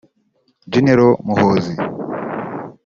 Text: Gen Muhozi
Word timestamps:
Gen 0.71 0.87
Muhozi 1.27 1.71